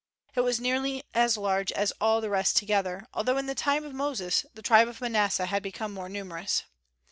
It 0.33 0.39
was 0.41 0.59
nearly 0.59 1.03
as 1.13 1.37
large 1.37 1.71
as 1.71 1.93
all 2.01 2.21
the 2.21 2.29
rest 2.31 2.57
together, 2.57 3.05
although 3.13 3.37
in 3.37 3.45
the 3.45 3.53
time 3.53 3.83
of 3.83 3.93
Moses 3.93 4.47
the 4.55 4.63
tribe 4.63 4.87
of 4.87 4.99
Manasseh 4.99 5.45
had 5.45 5.61
become 5.61 5.93
more 5.93 6.09
numerous. 6.09 6.63